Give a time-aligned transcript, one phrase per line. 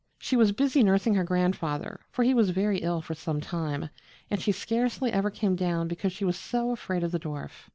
[0.17, 3.89] She was busy nursing her grandfather, for he was very ill for some time,
[4.31, 7.69] and she scarcely ever came down because she was so afraid of the dwarf.